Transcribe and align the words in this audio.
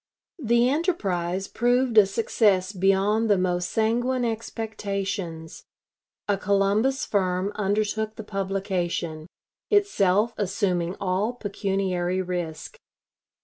The 0.43 0.67
enterprise 0.67 1.47
proved 1.47 1.95
a 1.95 2.07
success 2.07 2.71
beyond 2.71 3.29
the 3.29 3.37
most 3.37 3.69
sanguine 3.69 4.25
expectations. 4.25 5.63
A 6.27 6.39
Columbus 6.39 7.05
firm 7.05 7.51
undertook 7.53 8.15
the 8.15 8.23
publication, 8.23 9.27
itself 9.69 10.33
assuming 10.37 10.95
all 10.99 11.33
pecuniary 11.33 12.19
risk. 12.19 12.79